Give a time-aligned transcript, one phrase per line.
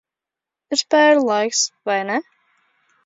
[0.75, 2.17] Ir spēļu laiks, vai ne?